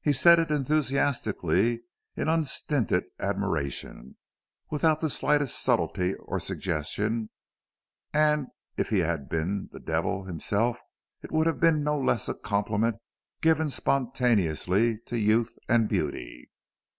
[0.00, 1.82] He said it enthusiastically,
[2.16, 4.16] in unstinted admiration,
[4.70, 7.28] without the slightest subtlety or suggestion;
[8.10, 8.46] and
[8.78, 10.80] if he had been the devil himself
[11.20, 12.96] it would have been no less a compliment,
[13.42, 16.50] given spontaneously to youth and beauty.